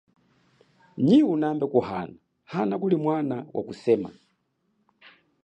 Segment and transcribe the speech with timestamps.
[1.05, 2.15] Nyi unambe kuhana
[2.51, 4.09] hana kulimwana wakusema.